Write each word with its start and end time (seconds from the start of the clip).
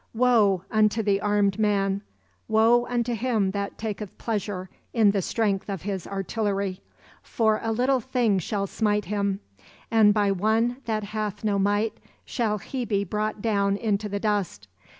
Woe 0.15 0.63
unto 0.71 1.03
the 1.03 1.21
armed 1.21 1.59
man, 1.59 2.01
woe 2.47 2.87
unto 2.89 3.13
him 3.13 3.51
that 3.51 3.77
taketh 3.77 4.17
pleasure 4.17 4.67
in 4.93 5.11
the 5.11 5.21
strength 5.21 5.69
of 5.69 5.83
his 5.83 6.07
artillery, 6.07 6.81
for 7.21 7.59
a 7.61 7.71
little 7.71 7.99
thing 7.99 8.39
shall 8.39 8.65
smite 8.65 9.05
him, 9.05 9.41
and 9.91 10.11
by 10.11 10.31
one 10.31 10.77
that 10.85 11.03
hath 11.03 11.43
no 11.43 11.59
might 11.59 11.99
shall 12.25 12.57
he 12.57 12.83
be 12.83 13.03
brought 13.03 13.43
down 13.43 13.77
into 13.77 14.09
the 14.09 14.19
dust. 14.19 14.67